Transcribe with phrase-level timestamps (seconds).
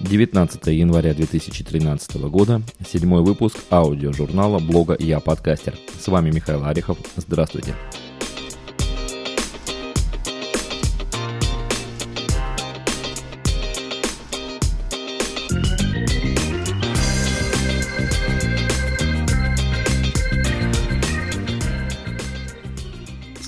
[0.00, 5.76] 19 января 2013 года, седьмой выпуск аудиожурнала блога «Я подкастер».
[6.00, 6.98] С вами Михаил Арихов.
[7.16, 7.74] Здравствуйте.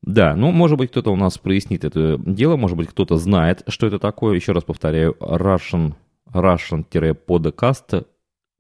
[0.03, 3.87] Да, ну, может быть, кто-то у нас прояснит это дело, может быть, кто-то знает, что
[3.89, 4.37] это такое.
[4.37, 5.95] Еще раз повторяю, Russian
[6.33, 8.05] russian-podcast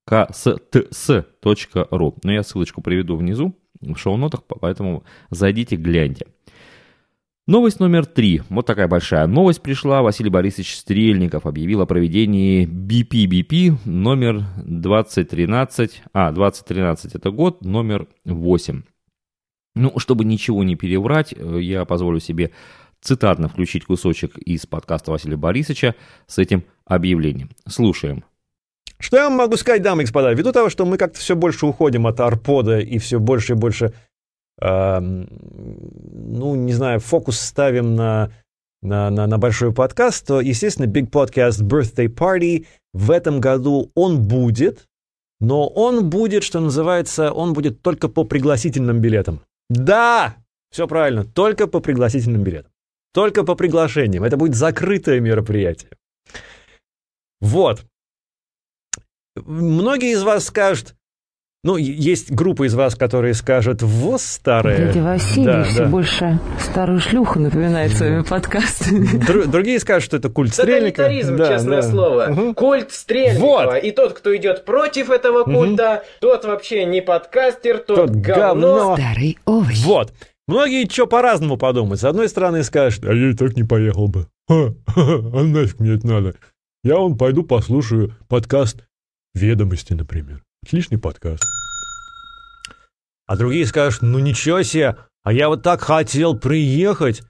[0.08, 2.14] ksts.ru.
[2.22, 6.27] Но я ссылочку приведу внизу в шоу-нотах, поэтому зайдите, гляньте.
[7.47, 8.42] Новость номер три.
[8.50, 10.02] Вот такая большая новость пришла.
[10.02, 16.03] Василий Борисович Стрельников объявил о проведении BPBP номер 2013.
[16.12, 18.82] А, 2013 это год, номер 8.
[19.76, 22.50] Ну, чтобы ничего не переврать, я позволю себе
[23.00, 25.94] цитатно включить кусочек из подкаста Василия Борисовича
[26.26, 27.50] с этим объявлением.
[27.66, 28.25] Слушаем.
[28.99, 30.32] Что я вам могу сказать, дамы и господа?
[30.32, 33.93] Ввиду того, что мы как-то все больше уходим от арпода и все больше и больше,
[34.60, 38.32] э, ну, не знаю, фокус ставим на,
[38.82, 44.26] на, на, на большой подкаст, то, естественно, Big Podcast Birthday Party в этом году он
[44.26, 44.88] будет,
[45.38, 49.41] но он будет, что называется, он будет только по пригласительным билетам.
[49.70, 50.34] Да,
[50.72, 52.72] все правильно, только по пригласительным билетам.
[53.15, 54.25] Только по приглашениям.
[54.25, 55.91] Это будет закрытое мероприятие.
[57.41, 57.84] Вот.
[59.37, 60.94] Многие из вас скажут,
[61.65, 64.87] ну, есть группа из вас, которые скажут, вот старая.
[64.87, 65.87] Дядя Василий да, все да.
[65.87, 69.06] больше старую шлюху напоминает своими подкастами.
[69.26, 71.09] Дру- другие скажут, что это культ Стрельникова.
[71.09, 71.91] Тоталитаризм, да, честное да.
[71.91, 72.28] слово.
[72.31, 72.54] Угу.
[72.54, 73.72] Культ Стрельникова.
[73.72, 73.82] Вот.
[73.82, 76.31] И тот, кто идет против этого культа, угу.
[76.31, 78.76] тот вообще не подкастер, тот, тот говно.
[78.76, 78.97] говно.
[78.97, 79.84] Старый овощ.
[79.84, 80.12] Вот.
[80.47, 82.00] Многие что по-разному подумают.
[82.00, 84.28] С одной стороны скажут, а я и так не поехал бы.
[84.49, 86.34] Ха, ха, а нафиг мне это надо?
[86.84, 88.87] Я вон пойду послушаю подкаст
[89.34, 90.43] «Ведомости», например.
[90.65, 91.44] Отличный подкаст.
[93.27, 97.22] А другие скажут, ну ничего себе, а я вот так хотел приехать.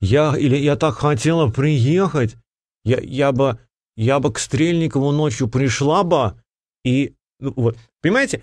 [0.00, 2.36] Я, или я так хотела приехать.
[2.84, 3.58] Я, я бы,
[3.96, 6.40] я бы к Стрельникову ночью пришла бы.
[6.84, 8.42] И, ну, вот, понимаете,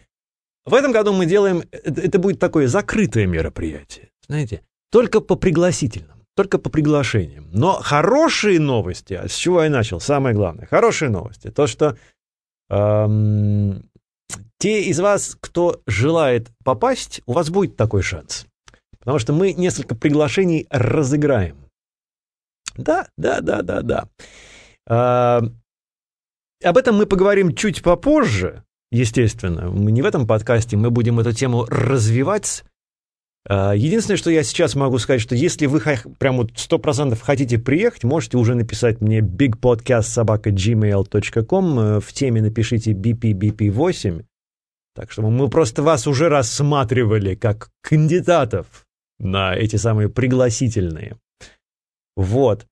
[0.66, 6.21] в этом году мы делаем, это, это будет такое закрытое мероприятие знаете, только по пригласительным,
[6.36, 7.50] только по приглашениям.
[7.52, 11.98] Но хорошие новости, а с чего я начал, самое главное, хорошие новости, то, что
[12.70, 13.90] эм,
[14.58, 18.46] те из вас, кто желает попасть, у вас будет такой шанс.
[19.00, 21.58] Потому что мы несколько приглашений разыграем.
[22.78, 24.08] Да, да, да, да, да.
[24.88, 25.42] Э,
[26.64, 29.70] об этом мы поговорим чуть попозже, естественно.
[29.70, 32.71] Мы не в этом подкасте, мы будем эту тему развивать а,
[33.50, 35.82] единственное, что я сейчас могу сказать, что если вы
[36.20, 41.80] прям вот 100% хотите приехать, можете уже написать мне bigpodcastsobaka.gmail.com.
[41.80, 44.24] Э, в теме напишите BPBP8.
[44.94, 48.86] Так что мы просто вас уже рассматривали как кандидатов
[49.20, 51.16] на эти самые пригласительные.
[52.18, 52.68] Вот.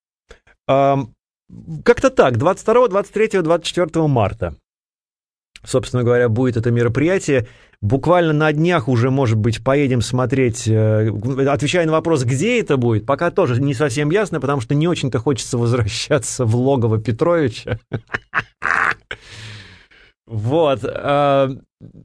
[0.68, 4.56] Как-то так, 22, 23, 24 марта
[5.64, 7.48] собственно говоря, будет это мероприятие.
[7.82, 11.10] Буквально на днях уже, может быть, поедем смотреть, э,
[11.48, 15.20] отвечая на вопрос, где это будет, пока тоже не совсем ясно, потому что не очень-то
[15.20, 17.80] хочется возвращаться в логово Петровича.
[20.28, 20.82] Вот.
[20.84, 21.50] Э,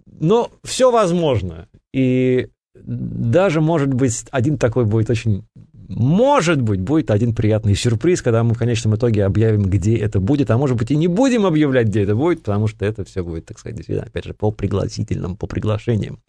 [0.07, 1.69] но все возможно.
[1.93, 5.45] И даже, может быть, один такой будет очень
[5.89, 10.51] может быть, будет один приятный сюрприз, когда мы в конечном итоге объявим, где это будет,
[10.51, 13.47] а может быть и не будем объявлять, где это будет, потому что это все будет,
[13.47, 16.21] так сказать, действительно, опять же, по пригласительным, по приглашениям.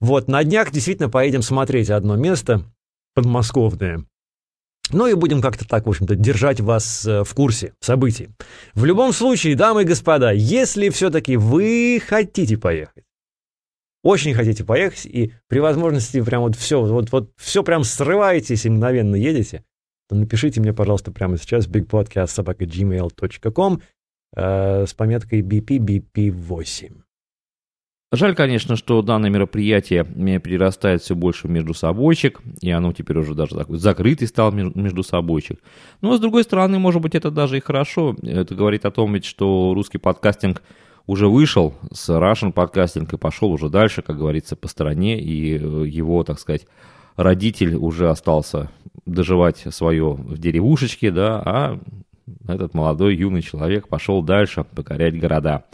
[0.00, 2.62] Вот, на днях действительно поедем смотреть одно место
[3.14, 4.04] подмосковное.
[4.90, 8.28] Ну и будем как-то так, в общем-то, держать вас э, в курсе событий.
[8.74, 13.04] В любом случае, дамы и господа, если все-таки вы хотите поехать,
[14.04, 18.70] очень хотите поехать, и при возможности прям вот все, вот, вот все прям срываетесь и
[18.70, 19.64] мгновенно едете,
[20.08, 23.80] то напишите мне, пожалуйста, прямо сейчас bigpodcast.gmail.com
[24.36, 27.00] э, с пометкой BP-BP8.
[28.12, 33.34] Жаль, конечно, что данное мероприятие перерастает все больше в между собойчик, и оно теперь уже
[33.34, 35.58] даже такой закрытый стал между собойчик.
[36.02, 38.14] Но, с другой стороны, может быть, это даже и хорошо.
[38.22, 40.62] Это говорит о том, ведь, что русский подкастинг
[41.06, 45.86] уже вышел с Russian подкастинг и пошел уже дальше, как говорится, по стране, и э,
[45.86, 46.66] его, так сказать,
[47.16, 48.70] родитель уже остался
[49.06, 51.80] доживать свое в деревушечке, да, а
[52.48, 55.64] этот молодой юный человек пошел дальше покорять города.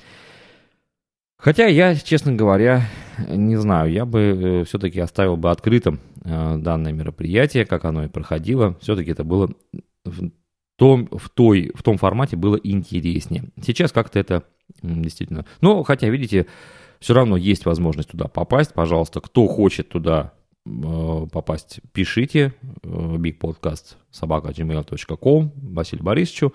[1.36, 2.88] Хотя я, честно говоря,
[3.28, 8.08] не знаю, я бы э, все-таки оставил бы открытым э, данное мероприятие, как оно и
[8.08, 8.76] проходило.
[8.80, 9.50] Все-таки это было
[10.04, 10.30] в
[10.76, 13.44] том, в, той, в том формате было интереснее.
[13.62, 14.44] Сейчас как-то это
[14.82, 15.46] действительно...
[15.60, 16.46] Но, хотя, видите,
[16.98, 18.74] все равно есть возможность туда попасть.
[18.74, 20.32] Пожалуйста, кто хочет туда
[20.66, 26.52] э, попасть, пишите bigpodcast собака gmail.com Василию Борисовичу.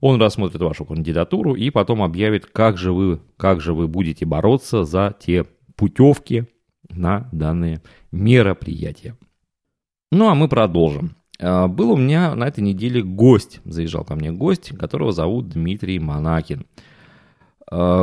[0.00, 4.84] Он рассмотрит вашу кандидатуру и потом объявит, как же вы, как же вы будете бороться
[4.84, 5.46] за те
[5.76, 6.46] путевки
[6.90, 7.80] на данные
[8.12, 9.16] мероприятия.
[10.12, 11.16] Ну а мы продолжим.
[11.40, 15.98] А, был у меня на этой неделе гость, заезжал ко мне гость, которого зовут Дмитрий
[15.98, 16.66] Монакин.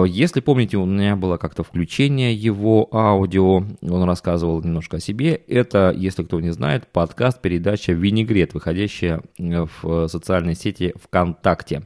[0.08, 5.42] Если помните, у меня было как-то включение его аудио, он рассказывал немножко о себе.
[5.48, 11.84] Это, если кто не знает, подкаст, передача «Винегрет», выходящая в социальной сети ВКонтакте.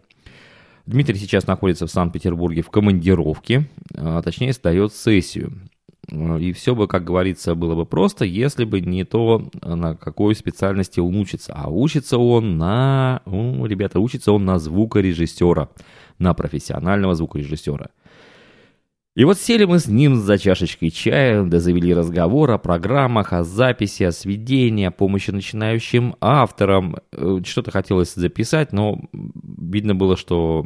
[0.86, 5.54] Дмитрий сейчас находится в Санкт-Петербурге в командировке, а точнее сдает сессию.
[6.08, 11.00] И все бы, как говорится, было бы просто, если бы не то, на какой специальности
[11.00, 11.54] он учится.
[11.56, 13.22] А учится он на...
[13.26, 15.70] Ребята, учится он на звукорежиссера,
[16.20, 17.90] на профессионального звукорежиссера.
[19.16, 23.46] И вот сели мы с ним за чашечкой чая, да завели разговор о программах, о
[23.46, 26.98] записи, о сведении, о помощи начинающим авторам.
[27.14, 30.66] Э, что-то хотелось записать, но видно было, что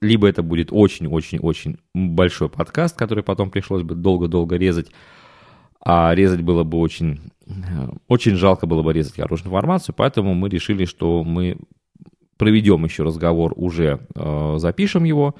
[0.00, 4.90] либо это будет очень-очень-очень большой подкаст, который потом пришлось бы долго-долго резать,
[5.84, 7.52] а резать было бы очень, э,
[8.08, 11.58] очень жалко было бы резать хорошую информацию, поэтому мы решили, что мы
[12.36, 15.34] проведем еще разговор, уже э, запишем его,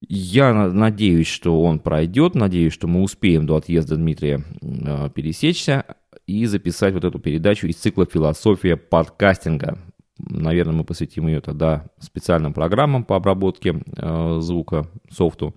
[0.00, 5.84] я надеюсь, что он пройдет, надеюсь, что мы успеем до отъезда Дмитрия э, пересечься
[6.26, 9.78] и записать вот эту передачу из цикла «Философия подкастинга».
[10.18, 15.54] Наверное, мы посвятим ее тогда специальным программам по обработке э, звука, софту,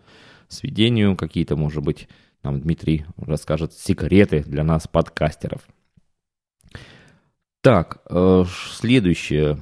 [0.48, 2.07] сведению, какие-то, может быть,
[2.44, 5.62] нам Дмитрий расскажет секреты для нас, подкастеров.
[7.62, 9.60] Так, э, следующее.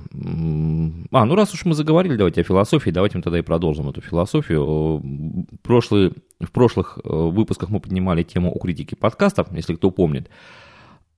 [1.11, 3.99] А, ну раз уж мы заговорили, давайте о философии, давайте мы тогда и продолжим эту
[3.99, 5.03] философию.
[5.63, 10.29] Прошлый, в прошлых э, выпусках мы поднимали тему о критике подкастов, если кто помнит.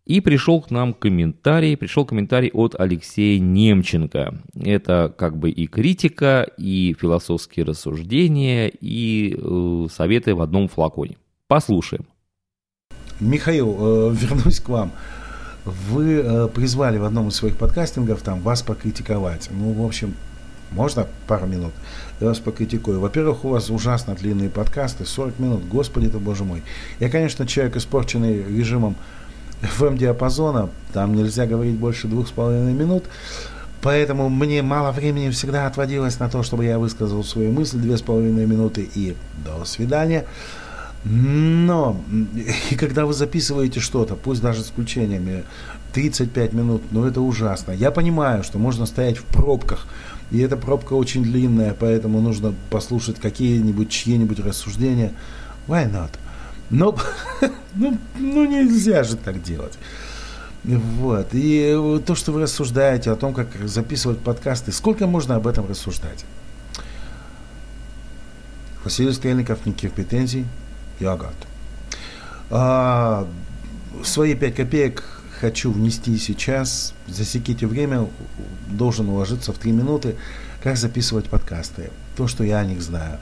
[0.05, 4.41] И пришел к нам комментарий, пришел комментарий от Алексея Немченко.
[4.55, 11.17] Это как бы и критика, и философские рассуждения, и э, советы в одном флаконе.
[11.47, 12.07] Послушаем.
[13.19, 14.91] Михаил, э, вернусь к вам
[15.65, 19.49] вы э, призвали в одном из своих подкастингов там вас покритиковать.
[19.51, 20.15] Ну, в общем,
[20.71, 21.73] можно пару минут?
[22.19, 22.99] Я вас покритикую.
[22.99, 26.63] Во-первых, у вас ужасно длинные подкасты, 40 минут, господи ты, боже мой.
[26.99, 28.95] Я, конечно, человек, испорченный режимом
[29.61, 33.03] FM-диапазона, там нельзя говорить больше двух с половиной минут,
[33.81, 38.01] поэтому мне мало времени всегда отводилось на то, чтобы я высказал свою мысль, две с
[38.01, 39.15] половиной минуты и
[39.45, 40.25] до свидания.
[41.03, 41.99] Но,
[42.71, 45.43] и когда вы записываете что-то, пусть даже с включениями,
[45.93, 47.71] 35 минут, ну это ужасно.
[47.71, 49.87] Я понимаю, что можно стоять в пробках,
[50.31, 55.13] и эта пробка очень длинная, поэтому нужно послушать какие-нибудь, чьи-нибудь рассуждения.
[55.67, 56.11] Why not?
[56.69, 56.95] Но,
[57.75, 59.77] ну, ну нельзя же так делать.
[60.63, 61.29] Вот.
[61.33, 66.23] И то, что вы рассуждаете о том, как записывать подкасты, сколько можно об этом рассуждать?
[68.85, 70.45] Василий Стрельников, никаких претензий
[71.01, 71.47] и.
[72.49, 73.27] А,
[74.03, 75.03] свои пять копеек
[75.39, 76.93] хочу внести сейчас.
[77.07, 78.07] Засеките время,
[78.69, 80.15] должен уложиться в три минуты.
[80.63, 81.89] Как записывать подкасты?
[82.15, 83.17] То, что я о них знаю.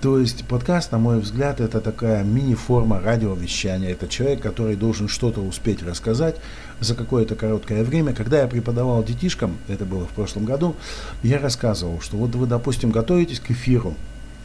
[0.00, 3.90] То есть подкаст, на мой взгляд, это такая мини-форма радиовещания.
[3.90, 6.36] Это человек, который должен что-то успеть рассказать
[6.80, 8.12] за какое-то короткое время.
[8.12, 10.76] Когда я преподавал детишкам, это было в прошлом году,
[11.22, 13.94] я рассказывал, что вот вы, допустим, готовитесь к эфиру,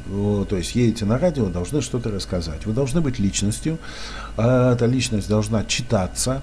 [0.05, 2.65] то есть едете на радио, должны что-то рассказать.
[2.65, 3.77] Вы должны быть личностью,
[4.37, 6.41] а эта личность должна читаться,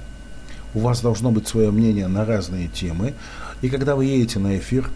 [0.74, 3.14] у вас должно быть свое мнение на разные темы.
[3.62, 4.90] И когда вы едете на эфир,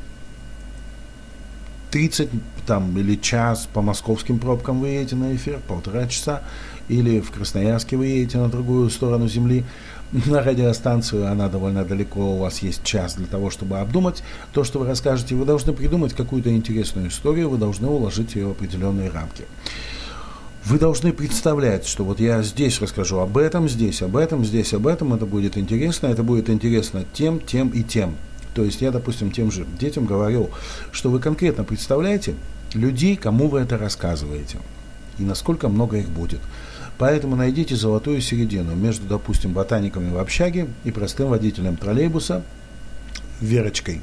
[1.91, 2.31] 30
[2.67, 6.43] там, или час по московским пробкам вы едете на эфир, полтора часа,
[6.89, 9.65] или в Красноярске вы едете на другую сторону земли,
[10.27, 14.79] на радиостанцию, она довольно далеко, у вас есть час для того, чтобы обдумать то, что
[14.79, 15.35] вы расскажете.
[15.35, 19.45] Вы должны придумать какую-то интересную историю, вы должны уложить ее в определенные рамки.
[20.65, 24.87] Вы должны представлять, что вот я здесь расскажу об этом, здесь об этом, здесь об
[24.87, 28.15] этом, это будет интересно, это будет интересно тем, тем и тем.
[28.55, 30.51] То есть я, допустим, тем же детям говорю,
[30.93, 32.35] что вы конкретно представляете
[32.75, 34.59] людей, кому вы это рассказываете,
[35.19, 36.41] и насколько много их будет.
[37.03, 42.45] Поэтому найдите золотую середину между, допустим, ботаниками в общаге и простым водителем троллейбуса
[43.41, 44.03] Верочкой.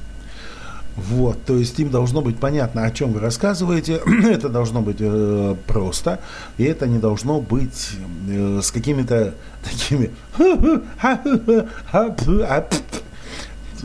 [0.98, 5.56] Вот, то есть им должно быть понятно, о чем вы рассказываете, это должно быть э,
[5.66, 6.20] просто,
[6.58, 7.92] и это не должно быть
[8.28, 10.12] э, с какими-то такими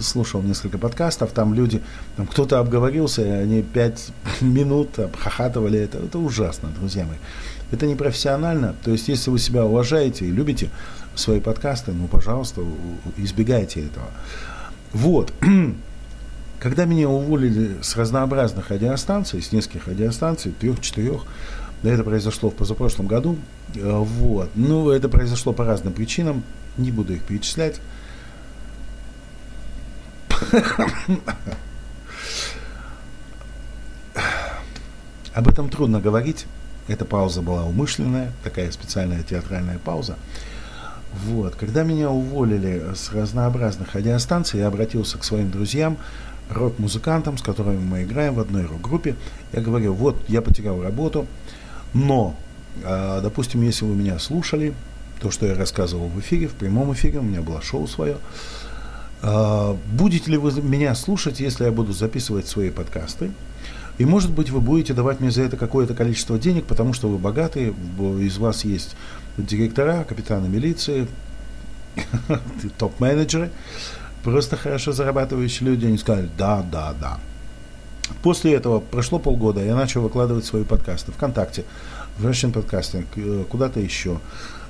[0.02, 1.80] слушал несколько подкастов, там люди,
[2.16, 4.08] там кто-то обговорился, и они пять
[4.40, 5.98] минут обхахатывали это.
[5.98, 7.18] Это ужасно, друзья мои.
[7.70, 8.74] Это непрофессионально.
[8.84, 10.70] То есть, если вы себя уважаете и любите
[11.14, 12.62] свои подкасты, ну, пожалуйста,
[13.16, 14.06] избегайте этого.
[14.92, 15.32] Вот.
[16.60, 21.24] Когда меня уволили с разнообразных радиостанций, с нескольких радиостанций, трех-четырех,
[21.82, 23.36] да, это произошло в позапрошлом году,
[23.74, 24.50] э, вот.
[24.54, 26.42] Ну, это произошло по разным причинам,
[26.78, 27.80] не буду их перечислять.
[35.34, 36.46] Об этом трудно говорить.
[36.86, 40.16] Эта пауза была умышленная, такая специальная театральная пауза.
[41.26, 41.54] Вот.
[41.54, 45.96] Когда меня уволили с разнообразных радиостанций, я обратился к своим друзьям,
[46.50, 49.16] рок-музыкантам, с которыми мы играем в одной рок-группе.
[49.52, 51.26] Я говорю, вот, я потерял работу,
[51.94, 52.36] но,
[52.82, 54.74] э, допустим, если вы меня слушали,
[55.20, 58.18] то, что я рассказывал в эфире, в прямом эфире, у меня было шоу свое,
[59.22, 63.30] э, будете ли вы меня слушать, если я буду записывать свои подкасты?
[63.98, 67.18] И, может быть, вы будете давать мне за это какое-то количество денег, потому что вы
[67.18, 67.74] богатые,
[68.20, 68.96] из вас есть
[69.36, 71.06] директора, капитаны милиции,
[72.78, 73.50] топ-менеджеры,
[74.24, 75.86] просто хорошо зарабатывающие люди.
[75.86, 77.18] Они сказали, да, да, да.
[78.22, 81.64] После этого прошло полгода, я начал выкладывать свои подкасты ВКонтакте,
[82.18, 84.20] в Russian Podcasting, э, куда-то еще.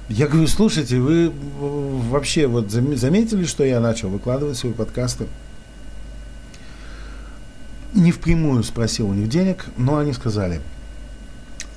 [0.09, 5.26] Я говорю, слушайте, вы вообще вот заметили, что я начал выкладывать свои подкасты
[7.94, 10.60] не впрямую спросил у них денег, но они сказали,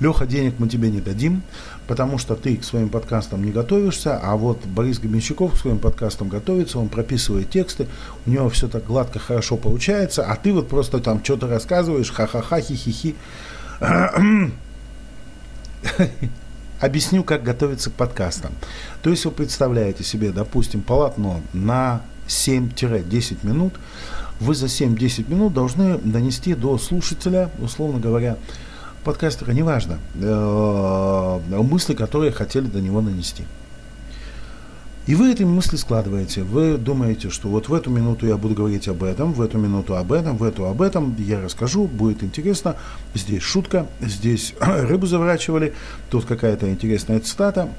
[0.00, 1.42] Леха, денег мы тебе не дадим,
[1.86, 6.28] потому что ты к своим подкастам не готовишься, а вот Борис Гребенщиков к своим подкастам
[6.28, 7.88] готовится, он прописывает тексты,
[8.24, 12.60] у него все так гладко, хорошо получается, а ты вот просто там что-то рассказываешь, ха-ха-ха,
[12.60, 13.16] хи-хи-хи.
[16.80, 18.52] Объясню, как готовиться к подкастам.
[19.02, 23.74] То есть вы представляете себе, допустим, полотно на 7-10 минут,
[24.40, 28.36] вы за 7-10 минут должны донести до слушателя, условно говоря,
[29.04, 33.44] подкастера, неважно, э, мысли, которые хотели до него нанести.
[35.08, 36.42] И вы эти мысли складываете.
[36.42, 39.96] Вы думаете, что вот в эту минуту я буду говорить об этом, в эту минуту
[39.96, 42.76] об этом, в эту об этом, я расскажу, будет интересно.
[43.14, 45.72] Здесь шутка, здесь рыбу заворачивали,
[46.10, 47.70] тут какая-то интересная цитата.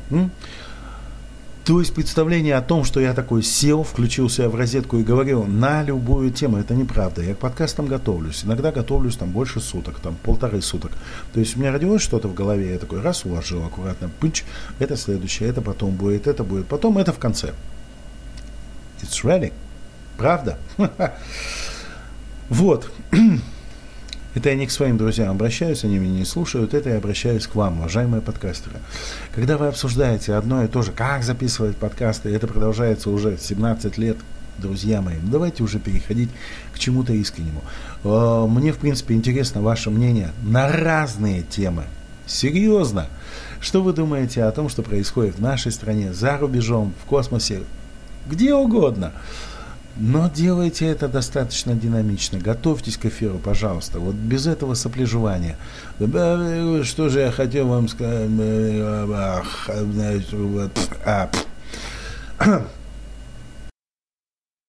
[1.65, 5.83] То есть представление о том, что я такой сел, включился в розетку и говорил на
[5.83, 7.21] любую тему, это неправда.
[7.21, 8.43] Я к подкастам готовлюсь.
[8.43, 10.91] Иногда готовлюсь там больше суток, там полторы суток.
[11.33, 14.43] То есть у меня родилось что-то в голове, я такой раз уложил аккуратно, пынч,
[14.79, 17.53] это следующее, это потом будет, это будет, потом это в конце.
[19.01, 19.53] It's ready.
[20.17, 20.57] Правда?
[22.49, 22.91] Вот.
[24.35, 27.55] Это я не к своим друзьям обращаюсь, они меня не слушают, это я обращаюсь к
[27.55, 28.75] вам, уважаемые подкастеры.
[29.33, 34.17] Когда вы обсуждаете одно и то же, как записывать подкасты, это продолжается уже 17 лет,
[34.59, 36.29] друзья мои, ну, давайте уже переходить
[36.73, 37.63] к чему-то искреннему.
[38.03, 41.85] Э, мне, в принципе, интересно ваше мнение на разные темы.
[42.27, 43.07] Серьезно.
[43.59, 47.61] Что вы думаете о том, что происходит в нашей стране, за рубежом, в космосе,
[48.27, 49.13] где угодно?
[50.01, 52.39] Но делайте это достаточно динамично.
[52.39, 53.99] Готовьтесь к эфиру, пожалуйста.
[53.99, 55.57] Вот без этого сопляжевания.
[55.97, 58.29] Что же я хотел вам сказать?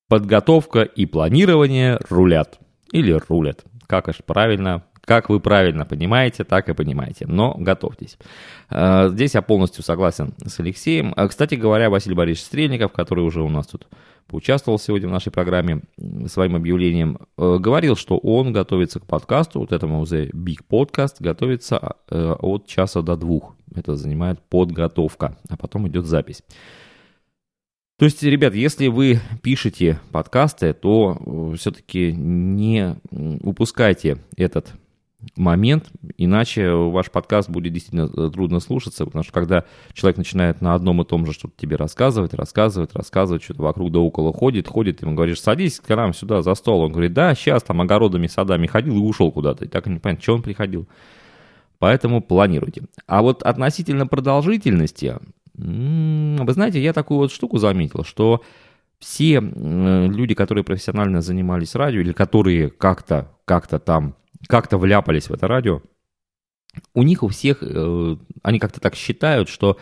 [0.08, 2.58] Подготовка и планирование рулят.
[2.90, 3.64] Или рулят.
[3.86, 7.26] Как аж правильно, как вы правильно понимаете, так и понимаете.
[7.26, 8.16] Но готовьтесь.
[8.70, 11.12] Э, здесь я полностью согласен с Алексеем.
[11.16, 13.88] Э, кстати говоря, Василий Борисович Стрельников, который уже у нас тут
[14.28, 15.80] поучаствовал сегодня в нашей программе
[16.28, 21.96] своим объявлением, э, говорил, что он готовится к подкасту, вот этому The Big Podcast, готовится
[22.08, 23.56] от часа до двух.
[23.74, 26.44] Это занимает подготовка, а потом идет запись.
[27.98, 32.94] То есть, ребят, если вы пишете подкасты, то все-таки не
[33.42, 34.72] упускайте этот
[35.36, 40.74] момент, иначе ваш подкаст будет действительно э, трудно слушаться, потому что когда человек начинает на
[40.74, 45.02] одном и том же что-то тебе рассказывать, рассказывать, рассказывать, что-то вокруг да около ходит, ходит,
[45.02, 48.66] ему говоришь, садись к нам сюда за стол, он говорит, да, сейчас там огородами, садами
[48.66, 50.88] ходил и ушел куда-то, и так и не понятно, что он приходил.
[51.78, 52.82] Поэтому планируйте.
[53.06, 55.16] А вот относительно продолжительности,
[55.54, 58.42] вы знаете, я такую вот штуку заметил, что
[58.98, 64.14] все люди, которые профессионально занимались радио или которые как-то как там,
[64.46, 65.82] как-то вляпались в это радио,
[66.94, 69.78] у них у всех, э, они как-то так считают, что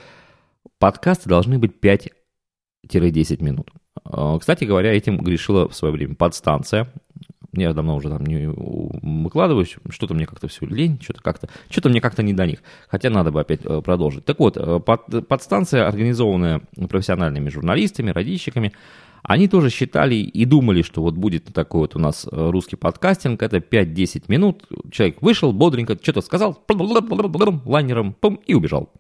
[0.79, 3.71] подкасты должны быть 5-10 минут.
[4.05, 6.93] Э, кстати говоря, этим грешила в свое время подстанция.
[7.53, 12.01] Я давно уже там не выкладываюсь, что-то мне как-то все лень, что-то как-то, что-то мне
[12.01, 12.63] как-то не до них.
[12.89, 14.25] Хотя надо бы опять э, продолжить.
[14.25, 18.73] Так вот, э, под, подстанция, организованная профессиональными журналистами, радищиками,
[19.23, 23.43] они тоже считали и думали, что вот будет такой вот у нас э, русский подкастинг,
[23.43, 26.55] это 5-10 минут, человек вышел бодренько, что-то сказал,
[27.65, 28.93] лайнером, пум, и убежал.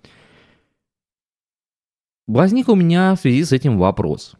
[2.27, 4.35] Возник у меня в связи с этим вопрос.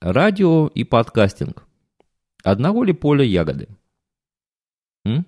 [0.00, 1.66] Радио и подкастинг–
[2.42, 3.68] Одного ли поля ягоды?
[5.04, 5.26] М?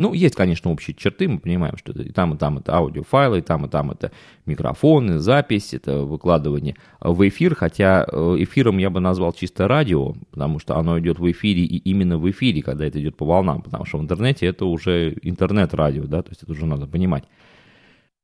[0.00, 3.40] Ну, есть, конечно, общие черты, мы понимаем, что это и там, и там это аудиофайлы,
[3.40, 4.12] и там, и там это
[4.46, 10.58] микрофоны, запись, это выкладывание в эфир, хотя э, эфиром я бы назвал чисто радио, потому
[10.58, 13.84] что оно идет в эфире и именно в эфире, когда это идет по волнам, потому
[13.84, 17.24] что в интернете это уже интернет-радио, да, то есть это уже надо понимать.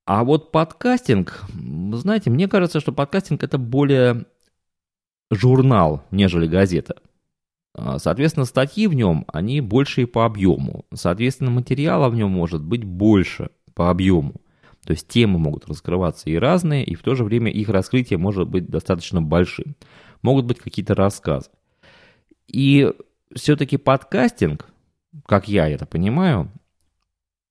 [0.07, 1.45] А вот подкастинг,
[1.93, 4.25] знаете, мне кажется, что подкастинг это более
[5.31, 6.97] журнал, нежели газета.
[7.79, 10.87] А, соответственно, статьи в нем, они больше и по объему.
[10.95, 14.41] Соответственно, материала в нем может быть больше по объему.
[14.87, 18.49] То есть темы могут раскрываться и разные, и в то же время их раскрытие может
[18.49, 19.77] быть достаточно большим.
[20.23, 21.51] Могут быть какие-то рассказы.
[22.47, 22.91] И
[23.35, 24.67] все-таки подкастинг,
[25.27, 26.51] как я это понимаю,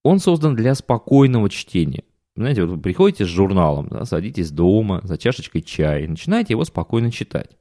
[0.02, 2.04] он создан для спокойного чтения.
[2.36, 6.66] Знаете, вот вы приходите с журналом, да, садитесь дома за чашечкой чая и начинаете его
[6.66, 7.58] спокойно читать.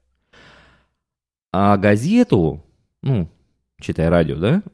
[1.56, 2.64] А газету,
[3.00, 3.30] ну,
[3.80, 4.64] читай радио, да?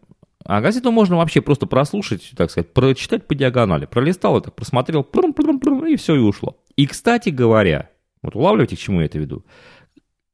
[0.46, 3.84] А газету можно вообще просто прослушать, так сказать, прочитать по диагонали.
[3.84, 6.56] Пролистал это, просмотрел, и все, и ушло.
[6.76, 7.90] И, кстати говоря,
[8.22, 9.44] вот улавливайте, к чему я это веду.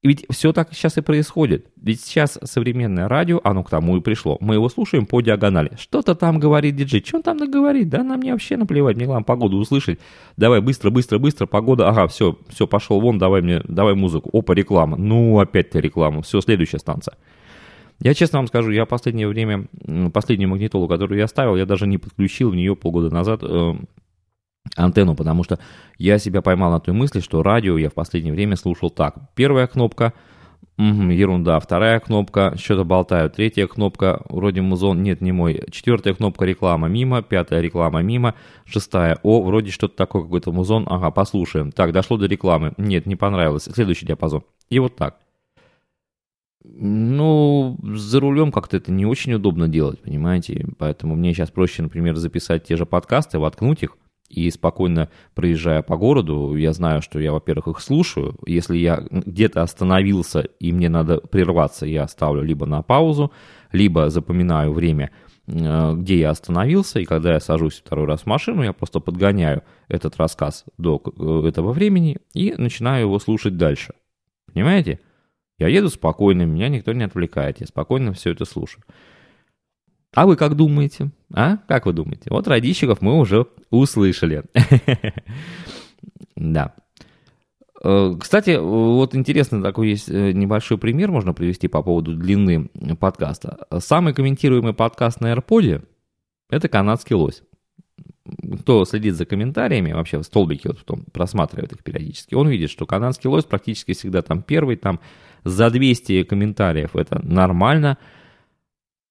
[0.02, 1.66] Ведь все так сейчас и происходит.
[1.76, 4.36] Ведь сейчас современное радио, оно к тому и пришло.
[4.40, 5.72] Мы его слушаем по диагонали.
[5.78, 7.02] Что-то там говорит диджей.
[7.04, 7.88] Что он там говорит?
[7.88, 8.96] Да нам мне вообще наплевать.
[8.96, 9.98] Мне главное погоду услышать.
[10.36, 11.46] Давай быстро, быстро, быстро.
[11.46, 11.88] Погода.
[11.88, 14.30] Ага, все, все, пошел вон, давай мне, давай музыку.
[14.32, 14.96] Опа, реклама.
[14.96, 16.22] Ну, опять-то реклама.
[16.22, 17.16] Все, следующая станция.
[18.00, 19.68] Я честно вам скажу, я последнее время,
[20.12, 23.74] последнюю магнитолу, которую я ставил, я даже не подключил в нее полгода назад э,
[24.74, 25.58] антенну, потому что
[25.98, 29.16] я себя поймал на той мысли, что радио я в последнее время слушал так.
[29.34, 30.12] Первая кнопка
[30.78, 31.58] Угу, ерунда.
[31.58, 33.30] Вторая кнопка, что-то болтаю.
[33.30, 35.62] Третья кнопка, вроде музон, нет, не мой.
[35.70, 37.22] Четвертая кнопка, реклама мимо.
[37.22, 38.34] Пятая реклама мимо.
[38.66, 40.86] Шестая, о, вроде что-то такое, какой-то музон.
[40.86, 41.72] Ага, послушаем.
[41.72, 42.74] Так, дошло до рекламы.
[42.76, 43.64] Нет, не понравилось.
[43.72, 44.42] Следующий диапазон.
[44.68, 45.16] И вот так.
[46.62, 50.66] Ну, за рулем как-то это не очень удобно делать, понимаете?
[50.78, 53.96] Поэтому мне сейчас проще, например, записать те же подкасты, воткнуть их,
[54.28, 58.36] и спокойно проезжая по городу, я знаю, что я, во-первых, их слушаю.
[58.46, 63.32] Если я где-то остановился и мне надо прерваться, я ставлю либо на паузу,
[63.72, 65.10] либо запоминаю время,
[65.46, 69.62] э, где я остановился, и когда я сажусь второй раз в машину, я просто подгоняю
[69.88, 73.94] этот рассказ до э, этого времени и начинаю его слушать дальше.
[74.52, 75.00] Понимаете?
[75.58, 78.82] Я еду спокойно, меня никто не отвлекает, я спокойно все это слушаю.
[80.16, 81.10] А вы как думаете?
[81.30, 81.58] А?
[81.68, 82.30] Как вы думаете?
[82.30, 84.42] Вот радищиков мы уже услышали.
[86.36, 86.74] Да.
[87.82, 92.68] Э, кстати, вот интересно, такой есть э, небольшой пример можно привести по поводу длины
[93.00, 93.66] подкаста.
[93.78, 95.82] Самый комментируемый подкаст на AirPod–
[96.50, 97.42] это канадский лось.
[98.60, 102.84] Кто следит за комментариями, вообще в столбике вот потом просматривает их периодически, он видит, что
[102.84, 105.00] канадский лось практически всегда там первый, там
[105.42, 107.96] за 200 комментариев это нормально–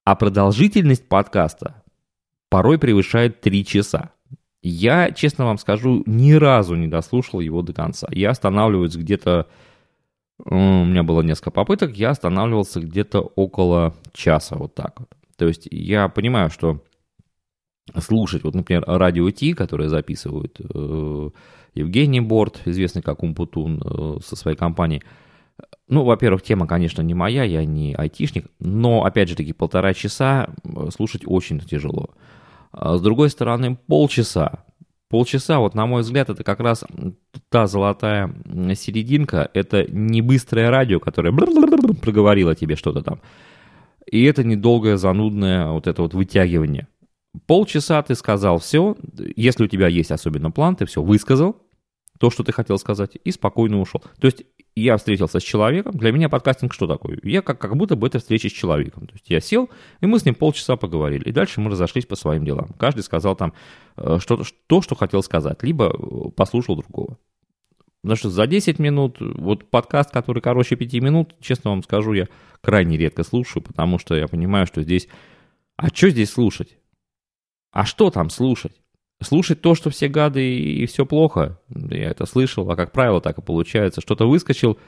[0.06, 1.82] а продолжительность подкаста
[2.48, 4.10] порой превышает 3 часа.
[4.62, 8.06] Я, честно вам скажу, ни разу не дослушал его до конца.
[8.12, 9.48] Я останавливаюсь где-то...
[10.38, 15.08] У меня было несколько попыток, я останавливался где-то около часа, вот так вот.
[15.36, 16.84] То есть я понимаю, что
[17.98, 21.30] слушать, вот, например, радио Ти, которое записывают э,
[21.74, 25.02] Евгений Борт, известный как Умпутун, э, со своей компанией.
[25.88, 30.50] Ну, во-первых, тема, конечно, не моя, я не айтишник, но, опять же таки, полтора часа
[30.90, 32.10] слушать очень тяжело.
[32.72, 34.64] А с другой стороны, полчаса.
[35.08, 36.84] Полчаса, вот на мой взгляд, это как раз
[37.48, 38.34] та золотая
[38.74, 39.48] серединка.
[39.54, 41.32] Это не быстрое радио, которое
[42.02, 43.20] проговорило тебе что-то там.
[44.10, 46.88] И это недолгое, занудное вот это вот вытягивание.
[47.46, 48.96] Полчаса ты сказал все,
[49.36, 51.56] если у тебя есть особенно план, ты все высказал,
[52.18, 54.02] то, что ты хотел сказать, и спокойно ушел.
[54.20, 57.18] То есть я встретился с человеком, для меня подкастинг что такое?
[57.22, 59.06] Я как, как будто бы это встреча с человеком.
[59.06, 62.16] То есть я сел, и мы с ним полчаса поговорили, и дальше мы разошлись по
[62.16, 62.68] своим делам.
[62.78, 63.54] Каждый сказал там
[63.96, 67.18] э, что, то, что хотел сказать, либо э, послушал другого.
[68.02, 72.28] Потому что за 10 минут, вот подкаст, который короче 5 минут, честно вам скажу, я
[72.60, 75.08] крайне редко слушаю, потому что я понимаю, что здесь...
[75.76, 76.78] А что здесь слушать?
[77.72, 78.72] А что там слушать?
[79.22, 83.38] Слушать то, что все гады и все плохо, я это слышал, а как правило так
[83.38, 84.02] и получается.
[84.02, 84.78] Что-то выскочил,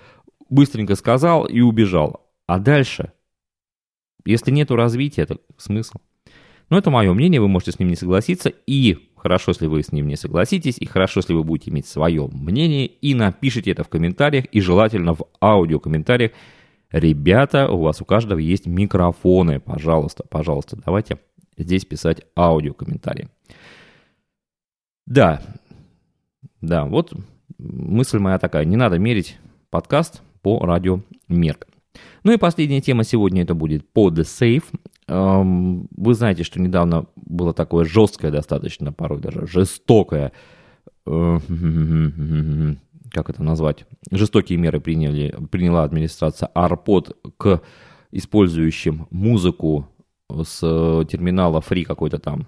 [0.50, 2.26] быстренько сказал и убежал.
[2.46, 3.12] А дальше?
[4.26, 5.98] Если нету развития, это смысл.
[6.68, 8.52] Но это мое мнение, вы можете с ним не согласиться.
[8.66, 12.28] И хорошо, если вы с ним не согласитесь, и хорошо, если вы будете иметь свое
[12.30, 16.32] мнение, и напишите это в комментариях, и желательно в аудиокомментариях.
[16.90, 21.18] Ребята, у вас у каждого есть микрофоны, пожалуйста, пожалуйста, давайте
[21.56, 23.28] здесь писать аудиокомментарии.
[25.08, 25.40] Да,
[26.60, 27.14] да, вот
[27.56, 29.38] мысль моя такая, не надо мерить
[29.70, 31.70] подкаст по радиомеркам.
[32.24, 34.70] Ну и последняя тема сегодня это будет под сейф.
[35.06, 40.32] Эм, вы знаете, что недавно было такое жесткое достаточно, порой даже жестокое,
[41.06, 41.38] э,
[43.10, 47.62] как это назвать, жестокие меры приняли, приняла администрация Арпод к
[48.10, 49.88] использующим музыку
[50.28, 50.60] с
[51.06, 52.46] терминала Free какой-то там,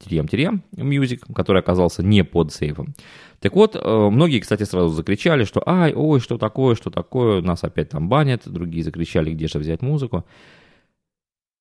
[0.00, 2.94] Терем-Терем Music, который оказался не под сейфом.
[3.40, 7.64] Так вот, э, многие, кстати, сразу закричали, что «Ай, ой, что такое, что такое, нас
[7.64, 8.42] опять там банят».
[8.46, 10.24] Другие закричали, где же взять музыку.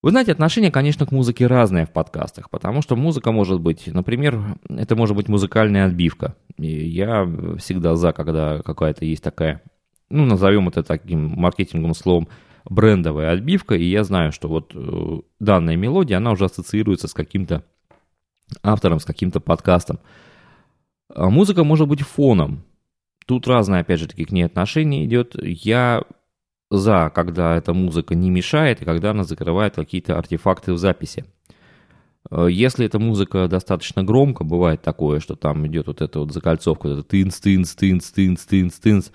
[0.01, 4.57] Вы знаете, отношение, конечно, к музыке разное в подкастах, потому что музыка может быть, например,
[4.69, 6.35] это может быть музыкальная отбивка.
[6.57, 9.61] И я всегда за, когда какая-то есть такая,
[10.09, 12.29] ну, назовем это таким маркетинговым словом,
[12.69, 17.65] брендовая отбивка, и я знаю, что вот э, данная мелодия, она уже ассоциируется с каким-то
[18.63, 19.99] автором, с каким-то подкастом.
[21.13, 22.63] А музыка может быть фоном.
[23.25, 25.35] Тут разное, опять же, таки к ней отношение идет.
[25.41, 26.03] Я
[26.71, 31.25] за, когда эта музыка не мешает и когда она закрывает какие-то артефакты в записи.
[32.29, 36.87] Э, если эта музыка достаточно громко, бывает такое, что там идет вот эта вот закольцовка,
[36.87, 39.09] вот это тынц, тынц, тынц, тынц, тынц, тынц,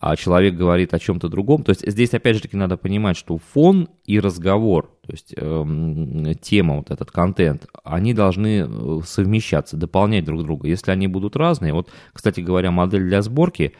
[0.00, 1.62] а человек говорит о чем-то другом.
[1.62, 6.34] То есть здесь опять же таки надо понимать, что фон и разговор, то есть э,
[6.40, 10.68] тема, вот этот контент, они должны э, совмещаться, дополнять друг друга.
[10.68, 13.74] Если они будут разные, вот, кстати говоря, модель для сборки,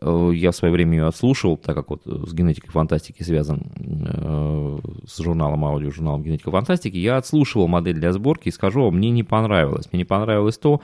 [0.00, 4.78] э, я в свое время ее отслушивал, так как вот с генетикой фантастики связан э,
[5.06, 9.86] с журналом, аудиожурналом генетика фантастики, я отслушивал модель для сборки и скажу мне не понравилось.
[9.92, 10.80] Мне не понравилось то,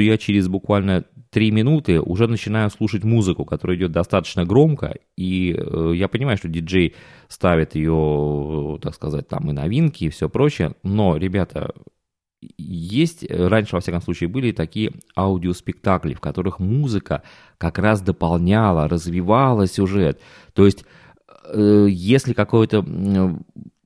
[0.00, 5.92] я через буквально три минуты уже начинаю слушать музыку, которая идет достаточно громко, и э,
[5.94, 6.94] я понимаю, что диджей
[7.28, 11.72] ставит ее, так сказать, там и новинки, и все прочее, но, ребята,
[12.58, 17.22] есть, раньше, во всяком случае, были такие аудиоспектакли, в которых музыка
[17.58, 20.20] как раз дополняла, развивала сюжет.
[20.52, 20.84] То есть,
[21.46, 22.84] э, если какой-то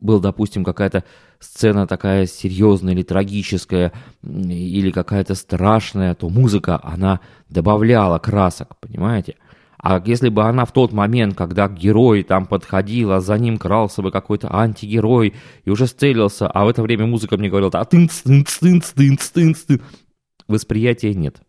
[0.00, 1.04] был, допустим, какая-то
[1.40, 9.36] сцена такая серьезная или трагическая, или какая-то страшная, то музыка, она добавляла красок, понимаете?
[9.78, 14.02] А если бы она в тот момент, когда герой там подходил, а за ним крался
[14.02, 18.22] бы какой-то антигерой и уже сцелился, а в это время музыка мне говорила, а тынц,
[18.22, 19.80] тынц, тынц, тынц, тынц, тынц,
[20.48, 21.40] восприятия нет.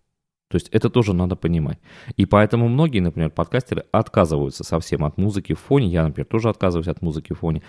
[0.50, 1.80] То есть это тоже надо понимать.
[2.16, 5.88] И поэтому многие, например, подкастеры отказываются совсем от музыки в фоне.
[5.88, 7.64] Я, например, тоже отказываюсь от музыки в фоне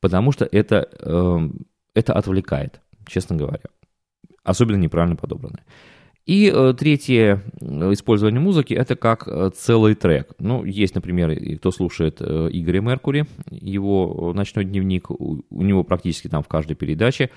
[0.00, 1.48] потому что это, э,
[1.94, 3.64] это отвлекает, честно говоря.
[4.42, 5.64] Особенно неправильно подобранное.
[6.26, 10.32] И э, третье э, использование музыки это как э, целый трек.
[10.38, 16.48] Ну, есть, например, кто слушает Игоря Меркури, его ночной дневник, у, него практически там в
[16.48, 17.30] каждой передаче.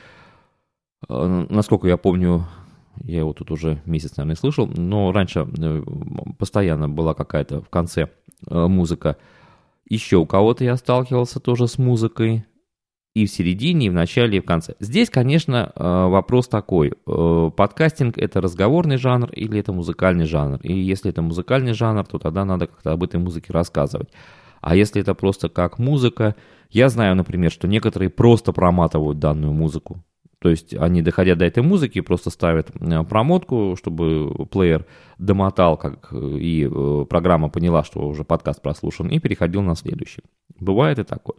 [1.09, 2.45] Насколько я помню,
[3.03, 5.47] я его тут уже месяц, наверное, слышал, но раньше
[6.37, 8.09] постоянно была какая-то в конце
[8.47, 9.17] музыка.
[9.89, 12.45] Еще у кого-то я сталкивался тоже с музыкой
[13.15, 14.73] и в середине, и в начале, и в конце.
[14.79, 16.93] Здесь, конечно, э, вопрос такой.
[17.05, 20.59] Э, подкастинг– это разговорный жанр или это музыкальный жанр?
[20.63, 24.09] И если это музыкальный жанр, то тогда надо как-то об этой музыке рассказывать.
[24.61, 26.35] А если это просто как музыка,
[26.71, 30.03] я знаю, например, что некоторые просто проматывают данную музыку.
[30.39, 32.71] То есть они, доходя до этой музыки, просто ставят
[33.07, 34.85] промотку, чтобы плеер
[35.19, 40.23] домотал, как и э, программа поняла, что уже подкаст прослушан, и переходил на следующий.
[40.59, 41.37] Бывает и такое.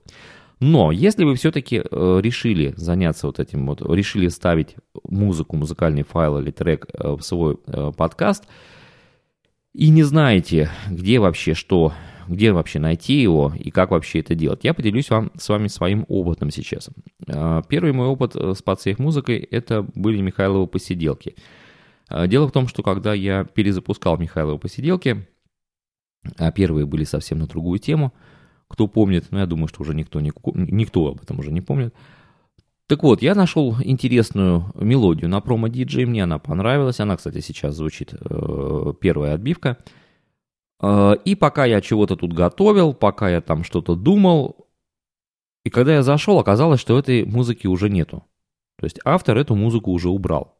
[0.65, 6.39] Но если вы все-таки э, решили заняться вот этим вот, решили ставить музыку, музыкальный файл
[6.39, 8.45] или трек в свой подкаст,
[9.75, 11.93] и не знаете, где вообще что
[12.29, 14.65] где вообще найти его и как вообще это делать.
[14.65, 16.89] Я поделюсь вам, с вами своим опытом сейчас.
[17.69, 21.37] Первый мой опыт э, с подсейф музыкой это были Михайловы посиделки.
[22.09, 25.27] Дело в том, что когда я перезапускал Михайловы посиделки,
[26.39, 28.15] а первые были совсем на другую тему,
[28.75, 31.95] кто помнит, ну я думаю, что уже никто, никто об этом уже не помнит,
[32.87, 38.13] так вот, я нашел интересную мелодию на промо-диджей, мне она понравилась, она, кстати, сейчас звучит,
[38.13, 39.79] э, первая отбивка–
[40.85, 44.69] Э, и пока я чего-то тут готовил, пока я там что-то думал,
[45.65, 48.25] и когда я зашел, оказалось, что этой музыки уже нету.
[48.79, 50.59] То есть автор эту музыку уже убрал.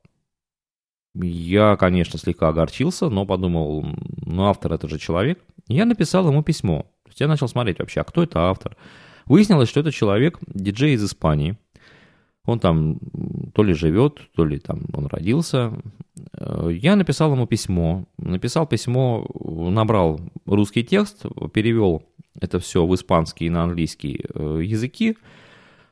[1.15, 3.85] Я, конечно, слегка огорчился, но подумал,
[4.25, 5.41] ну автор это же человек.
[5.69, 6.87] я написал ему письмо.
[7.15, 8.77] Есть я начал смотреть вообще, а кто это автор.
[9.27, 11.57] Выяснилось, что это человек, диджей из Испании,
[12.45, 12.99] он там
[13.55, 15.73] то ли живет, то ли там он родился.
[16.37, 18.05] Э, я написал ему письмо.
[18.19, 19.27] Написал письмо,
[19.71, 22.03] набрал русский текст, перевел
[22.41, 25.17] это все в испанский и на английский э, языки.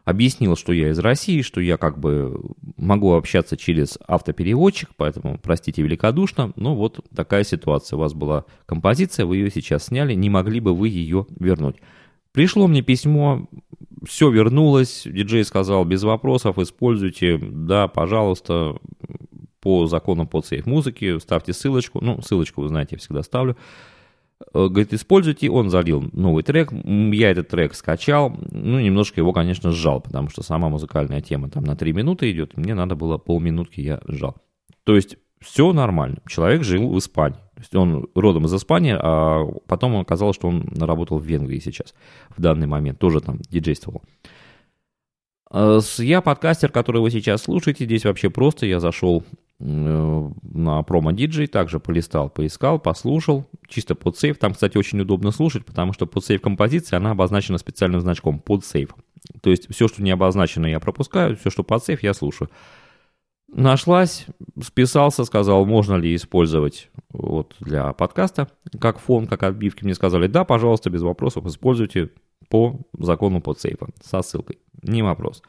[0.05, 2.41] Объяснил, что я из России, что я как бы
[2.77, 7.97] могу общаться через автопереводчик, поэтому простите великодушно, но вот такая ситуация.
[7.97, 11.77] У вас была композиция, вы ее сейчас сняли, не могли бы вы ее вернуть.
[12.33, 13.47] Пришло мне письмо,
[14.05, 18.77] все вернулось, диджей сказал, без вопросов, используйте, да, пожалуйста,
[19.61, 23.57] по закону под сейф музыки, ставьте ссылочку, ну, ссылочку, вы знаете, я всегда ставлю.
[24.55, 29.71] Э, говорит, используйте, он залил новый трек, я этот трек скачал, ну, немножко его, конечно,
[29.71, 33.81] сжал, потому что сама музыкальная тема там на 3 минуты идет, мне надо было полминутки,
[33.81, 34.37] я сжал.
[34.85, 39.45] То есть все нормально, человек жил в Испании, то есть он родом из Испании, а
[39.67, 41.95] потом оказалось, что он работал в Венгрии сейчас,
[42.37, 44.03] в данный момент, тоже там диджействовал.
[45.51, 49.23] А я подкастер, который вы сейчас слушаете, здесь вообще просто, я зашел
[49.62, 54.38] на промо-диджей, также полистал, поискал, послушал, чисто под сейф.
[54.38, 58.64] Там, кстати, очень удобно слушать, потому что под сейф композиция, она обозначена специальным значком под
[58.64, 58.94] сейф.
[59.40, 62.51] То есть все, что не обозначено, я пропускаю, все, что под сейф, я слушаю.
[63.55, 64.27] Нашлась,
[64.61, 68.48] списался, сказал, можно ли использовать вот для подкаста
[68.81, 69.85] как фон, как отбивки.
[69.85, 72.11] Мне сказали, да, пожалуйста, без вопросов, используйте
[72.48, 74.59] по закону подсейфа со ссылкой.
[74.83, 75.42] Не вопрос.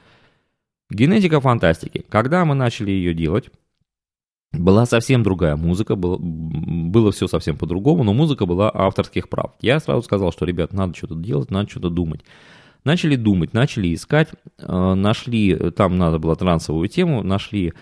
[0.90, 2.06] Генетика фантастики.
[2.10, 3.50] Когда мы начали ее делать,
[4.54, 9.52] была совсем другая музыка, было, было все совсем по-другому, но музыка была авторских прав.
[9.62, 12.22] Я сразу сказал, что, ребят, надо что-то делать, надо что-то думать.
[12.84, 17.74] Начали думать, начали искать, э, нашли, там надо было трансовую тему, нашли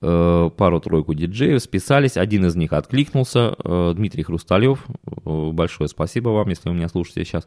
[0.00, 6.68] э, пару-тройку диджеев, списались, один из них откликнулся, э, Дмитрий Хрусталев, большое спасибо вам, если
[6.68, 7.46] вы меня слушаете сейчас.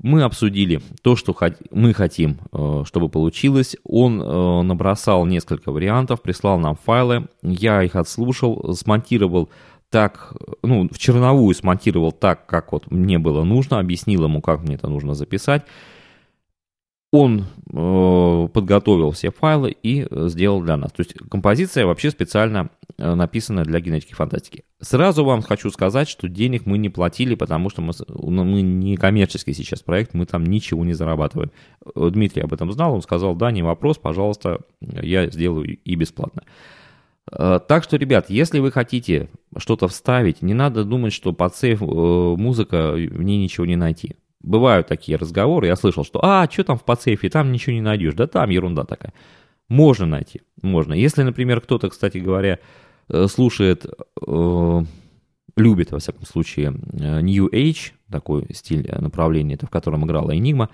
[0.00, 1.36] Мы обсудили то, что
[1.70, 2.38] мы хотим,
[2.84, 3.76] чтобы получилось.
[3.84, 7.28] Он набросал несколько вариантов, прислал нам файлы.
[7.42, 9.48] Я их отслушал, смонтировал
[9.90, 14.74] так, ну, в черновую смонтировал так, как вот мне было нужно, объяснил ему, как мне
[14.74, 15.62] это нужно записать.
[17.10, 20.92] Он э, подготовил все файлы и э, сделал для нас.
[20.92, 22.68] То есть композиция вообще специально
[22.98, 24.64] э, написана для генетики фантастики.
[24.80, 27.94] Сразу вам хочу сказать, что денег мы не платили, потому что мы,
[28.44, 31.50] мы не коммерческий сейчас проект, мы там ничего не зарабатываем.
[31.94, 36.42] Э, Дмитрий об этом знал, он сказал, да, не вопрос, пожалуйста, я сделаю и бесплатно.
[37.30, 42.92] Так что, ребят, если вы хотите что-то вставить, не надо думать, что под сейф музыка,
[42.92, 44.16] в ней ничего не найти.
[44.40, 48.14] Бывают такие разговоры, я слышал, что «А, что там в подсейфе, там ничего не найдешь».
[48.14, 49.12] Да там ерунда такая.
[49.68, 50.94] Можно найти, можно.
[50.94, 52.58] Если, например, кто-то, кстати говоря,
[53.08, 53.84] э, слушает,
[54.26, 54.82] э,
[55.56, 60.68] любит, во всяком случае, э, New Age, такой стиль направления, это в котором играла Enigma,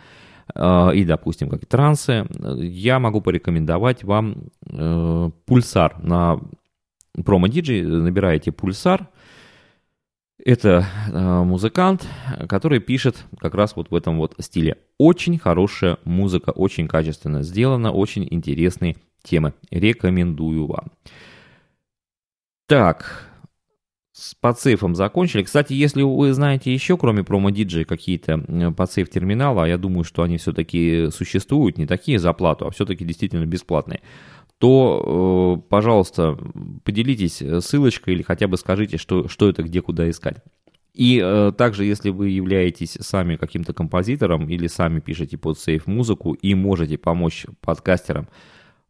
[0.94, 2.26] и, допустим, как и трансы,
[2.58, 4.50] я могу порекомендовать вам
[5.46, 6.38] пульсар на
[7.24, 9.08] промо-диджей, набираете пульсар,
[10.44, 12.06] это э, музыкант,
[12.48, 14.76] который пишет как раз вот в этом вот стиле.
[14.98, 19.54] Очень хорошая музыка, очень качественно сделана, очень интересные темы.
[19.70, 20.92] Рекомендую вам.
[22.66, 23.30] Так,
[24.12, 25.42] с подсейфом закончили.
[25.42, 28.38] Кстати, если вы знаете еще, кроме промо-диджей, какие-то
[28.76, 33.44] подсейф терминала, я думаю, что они все-таки существуют, не такие за плату, а все-таки действительно
[33.44, 34.02] бесплатные,
[34.58, 36.38] то, э, пожалуйста,
[36.84, 40.42] поделитесь ссылочкой или хотя бы скажите, что, что это, где, куда искать.
[40.94, 46.34] И э, также, если вы являетесь сами каким-то композитором или сами пишете под сейф музыку
[46.34, 48.28] и можете помочь подкастерам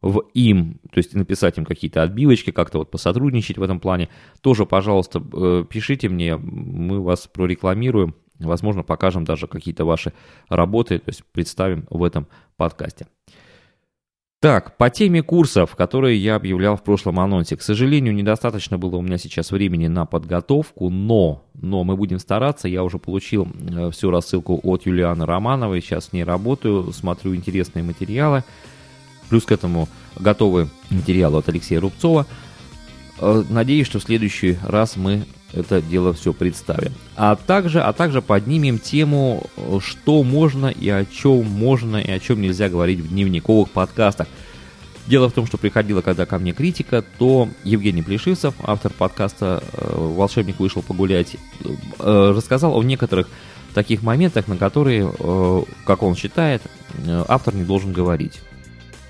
[0.01, 4.09] в им, то есть написать им какие-то отбивочки, как-то вот посотрудничать в этом плане,
[4.41, 10.13] тоже, пожалуйста, э, пишите мне, мы вас прорекламируем, возможно, покажем даже какие-то ваши
[10.47, 13.07] работы, то есть представим в этом подкасте.
[14.41, 17.57] Так, по теме курсов, которые я объявлял в прошлом анонсе.
[17.57, 22.67] К сожалению, недостаточно было у меня сейчас времени на подготовку, но, но мы будем стараться.
[22.67, 27.83] Я уже получил э, всю рассылку от Юлианы Романовой, сейчас с ней работаю, смотрю интересные
[27.83, 28.43] материалы.
[29.29, 29.87] Плюс к этому
[30.19, 32.27] готовы материалы от Алексея Рубцова.
[33.19, 36.93] Э, надеюсь, что в следующий раз мы это дело все представим.
[37.15, 39.43] А также, а также поднимем тему,
[39.79, 44.27] что можно и о чем можно и о чем нельзя говорить в дневниковых подкастах.
[45.07, 49.95] Дело в том, что приходила когда ко мне критика, то Евгений Плешивцев, автор подкаста э,
[49.95, 51.37] «Волшебник вышел погулять»,
[51.99, 53.29] э, рассказал о некоторых
[53.75, 55.11] таких моментах, на которые,
[55.85, 56.61] как он считает,
[57.27, 58.39] автор не должен говорить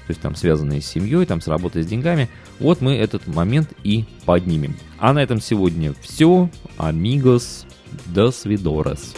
[0.07, 2.29] то есть там связанные с семьей, там с работой с деньгами.
[2.59, 4.75] Вот мы этот момент и поднимем.
[4.99, 6.49] А на этом сегодня все.
[6.77, 7.65] Амигос.
[8.07, 9.15] До свидорос.